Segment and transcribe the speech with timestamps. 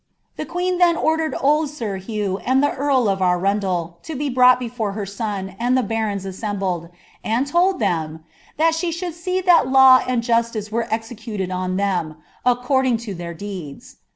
[0.35, 4.59] ^The queen then ordered old Sir Hugh and the earl of Arundel to be brought
[4.59, 6.89] before her son and the barons assembled,
[7.23, 11.77] and told them ^ that she should see that law and justice were executed on
[11.77, 12.15] them,
[12.47, 13.97] acc(»rding to their deeds.'